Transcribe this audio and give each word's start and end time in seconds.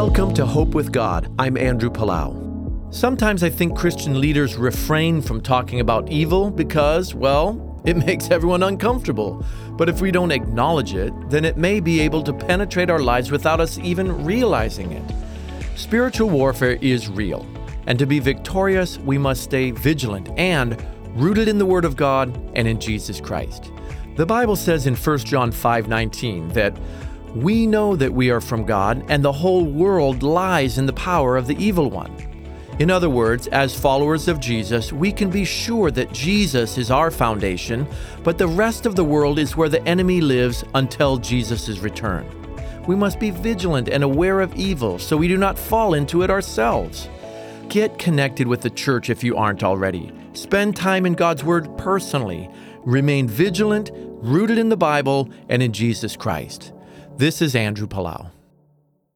Welcome 0.00 0.32
to 0.34 0.46
Hope 0.46 0.76
with 0.76 0.92
God. 0.92 1.28
I'm 1.40 1.56
Andrew 1.56 1.90
Palau. 1.90 2.94
Sometimes 2.94 3.42
I 3.42 3.50
think 3.50 3.76
Christian 3.76 4.20
leaders 4.20 4.54
refrain 4.54 5.20
from 5.20 5.40
talking 5.40 5.80
about 5.80 6.08
evil 6.08 6.52
because, 6.52 7.16
well, 7.16 7.82
it 7.84 7.96
makes 8.06 8.30
everyone 8.30 8.62
uncomfortable. 8.62 9.44
But 9.72 9.88
if 9.88 10.00
we 10.00 10.12
don't 10.12 10.30
acknowledge 10.30 10.94
it, 10.94 11.12
then 11.30 11.44
it 11.44 11.56
may 11.56 11.80
be 11.80 11.98
able 11.98 12.22
to 12.22 12.32
penetrate 12.32 12.90
our 12.90 13.00
lives 13.00 13.32
without 13.32 13.58
us 13.58 13.76
even 13.78 14.24
realizing 14.24 14.92
it. 14.92 15.02
Spiritual 15.74 16.30
warfare 16.30 16.78
is 16.80 17.08
real, 17.08 17.44
and 17.88 17.98
to 17.98 18.06
be 18.06 18.20
victorious, 18.20 18.98
we 18.98 19.18
must 19.18 19.42
stay 19.42 19.72
vigilant 19.72 20.30
and 20.38 20.80
rooted 21.16 21.48
in 21.48 21.58
the 21.58 21.66
Word 21.66 21.84
of 21.84 21.96
God 21.96 22.40
and 22.54 22.68
in 22.68 22.78
Jesus 22.78 23.20
Christ. 23.20 23.72
The 24.14 24.26
Bible 24.26 24.54
says 24.54 24.86
in 24.86 24.94
1 24.94 25.18
John 25.18 25.50
5:19 25.50 26.50
that 26.50 26.76
we 27.34 27.66
know 27.66 27.94
that 27.96 28.12
we 28.12 28.30
are 28.30 28.40
from 28.40 28.64
God 28.64 29.04
and 29.08 29.24
the 29.24 29.32
whole 29.32 29.64
world 29.64 30.22
lies 30.22 30.78
in 30.78 30.86
the 30.86 30.92
power 30.92 31.36
of 31.36 31.46
the 31.46 31.56
evil 31.62 31.90
one. 31.90 32.14
In 32.78 32.90
other 32.90 33.10
words, 33.10 33.48
as 33.48 33.78
followers 33.78 34.28
of 34.28 34.38
Jesus, 34.38 34.92
we 34.92 35.10
can 35.10 35.30
be 35.30 35.44
sure 35.44 35.90
that 35.90 36.12
Jesus 36.12 36.78
is 36.78 36.92
our 36.92 37.10
foundation, 37.10 37.88
but 38.22 38.38
the 38.38 38.46
rest 38.46 38.86
of 38.86 38.94
the 38.94 39.04
world 39.04 39.40
is 39.40 39.56
where 39.56 39.68
the 39.68 39.86
enemy 39.86 40.20
lives 40.20 40.64
until 40.74 41.16
Jesus' 41.16 41.80
return. 41.80 42.24
We 42.86 42.94
must 42.94 43.18
be 43.18 43.30
vigilant 43.30 43.88
and 43.88 44.04
aware 44.04 44.40
of 44.40 44.54
evil 44.54 44.98
so 44.98 45.16
we 45.16 45.26
do 45.26 45.36
not 45.36 45.58
fall 45.58 45.94
into 45.94 46.22
it 46.22 46.30
ourselves. 46.30 47.08
Get 47.68 47.98
connected 47.98 48.46
with 48.46 48.62
the 48.62 48.70
church 48.70 49.10
if 49.10 49.22
you 49.24 49.36
aren't 49.36 49.64
already. 49.64 50.12
Spend 50.32 50.76
time 50.76 51.04
in 51.04 51.14
God's 51.14 51.42
Word 51.42 51.76
personally. 51.76 52.48
Remain 52.84 53.28
vigilant, 53.28 53.90
rooted 53.92 54.56
in 54.56 54.68
the 54.68 54.76
Bible 54.76 55.28
and 55.48 55.62
in 55.62 55.72
Jesus 55.72 56.16
Christ. 56.16 56.72
This 57.18 57.42
is 57.42 57.56
Andrew 57.56 57.88
Palau. 57.88 58.30